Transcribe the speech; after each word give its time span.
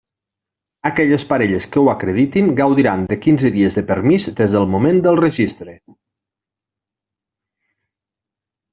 Aquelles 0.89 1.25
parelles 1.33 1.67
que 1.75 1.79
ho 1.81 1.91
acreditin 1.93 2.49
gaudiran 2.61 3.05
de 3.11 3.19
quinze 3.27 3.53
dies 3.57 3.77
de 3.81 3.85
permís 3.93 4.27
des 4.41 4.57
del 4.57 4.67
moment 4.75 5.05
del 5.09 5.23
registre. 5.23 5.79